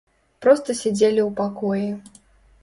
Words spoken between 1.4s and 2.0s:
пакоі.